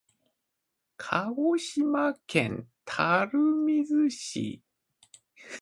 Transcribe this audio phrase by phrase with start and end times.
[0.97, 3.27] 鹿児島県垂
[3.83, 4.63] 水市